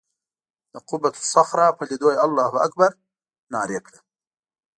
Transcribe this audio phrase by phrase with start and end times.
[0.73, 2.91] د قبة الصخره په لیدو یې الله اکبر
[3.53, 3.99] نارې کړه.